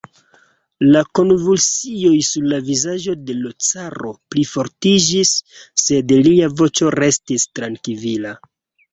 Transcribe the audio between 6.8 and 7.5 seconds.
restis